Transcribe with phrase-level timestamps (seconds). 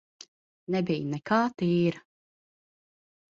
[0.75, 2.03] Nebija nekā tīra.